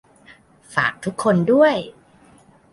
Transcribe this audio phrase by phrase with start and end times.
[0.73, 1.75] ฝากทุกคนด้วย